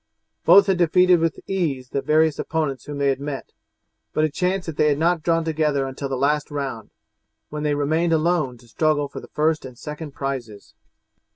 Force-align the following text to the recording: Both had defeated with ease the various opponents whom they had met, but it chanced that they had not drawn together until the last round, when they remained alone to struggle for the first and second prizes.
Both 0.45 0.65
had 0.65 0.79
defeated 0.79 1.19
with 1.19 1.39
ease 1.47 1.89
the 1.89 2.01
various 2.01 2.39
opponents 2.39 2.85
whom 2.85 2.97
they 2.97 3.09
had 3.09 3.19
met, 3.19 3.51
but 4.13 4.23
it 4.23 4.33
chanced 4.33 4.65
that 4.65 4.75
they 4.75 4.87
had 4.89 4.97
not 4.97 5.21
drawn 5.21 5.43
together 5.43 5.85
until 5.87 6.09
the 6.09 6.17
last 6.17 6.49
round, 6.49 6.89
when 7.49 7.61
they 7.61 7.75
remained 7.75 8.11
alone 8.11 8.57
to 8.57 8.67
struggle 8.67 9.07
for 9.07 9.19
the 9.19 9.27
first 9.27 9.63
and 9.63 9.77
second 9.77 10.13
prizes. 10.15 10.73